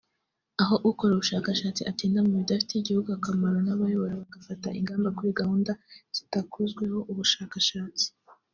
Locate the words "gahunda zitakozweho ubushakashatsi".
5.39-8.05